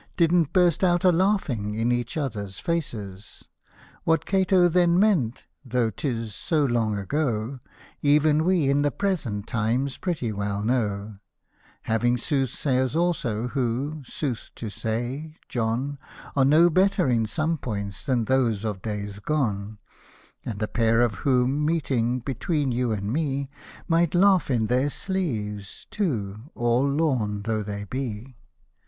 Didn't 0.17 0.51
burst 0.51 0.83
out 0.83 1.03
a 1.03 1.11
laughing 1.11 1.75
in 1.75 1.91
each 1.91 2.17
other's 2.17 2.57
faces. 2.57 3.43
What 4.03 4.25
Cato 4.25 4.67
then 4.67 4.97
meant, 4.97 5.45
though 5.63 5.91
'tis 5.91 6.33
so 6.33 6.65
long 6.65 6.97
ago, 6.97 7.59
Even 8.01 8.43
we 8.43 8.67
in 8.67 8.81
the 8.81 8.89
present 8.89 9.45
times 9.45 9.97
pretty 9.99 10.31
well 10.31 10.63
know; 10.63 11.17
Having 11.83 12.17
soothsayers 12.17 12.95
also, 12.95 13.49
who— 13.49 14.01
sooth 14.03 14.49
to 14.55 14.71
say, 14.71 15.35
John— 15.47 15.99
Are 16.35 16.45
no 16.45 16.71
better 16.71 17.07
in 17.07 17.27
some 17.27 17.59
points 17.59 18.03
than 18.03 18.25
those 18.25 18.65
of 18.65 18.81
days 18.81 19.19
gone, 19.19 19.77
And 20.43 20.63
a 20.63 20.67
pair 20.67 21.01
of 21.01 21.13
whom, 21.21 21.63
meeting 21.63 22.21
(between 22.21 22.71
you 22.71 22.91
and 22.91 23.13
me), 23.13 23.51
Might 23.87 24.15
laugh 24.15 24.49
in 24.49 24.65
their 24.65 24.89
sleeves, 24.89 25.85
too— 25.91 26.39
all 26.55 26.89
lawn 26.89 27.43
though 27.43 27.61
they 27.61 27.83
be. 27.83 28.35